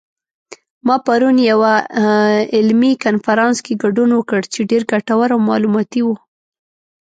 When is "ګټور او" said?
4.91-5.39